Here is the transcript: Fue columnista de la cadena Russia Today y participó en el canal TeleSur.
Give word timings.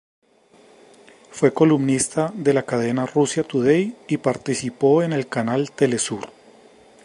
Fue 1.29 1.53
columnista 1.53 2.33
de 2.33 2.55
la 2.55 2.63
cadena 2.65 3.05
Russia 3.05 3.43
Today 3.43 3.95
y 4.07 4.17
participó 4.17 5.03
en 5.03 5.13
el 5.13 5.27
canal 5.27 5.69
TeleSur. 5.73 6.31